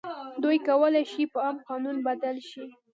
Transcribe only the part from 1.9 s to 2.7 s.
بدل شي.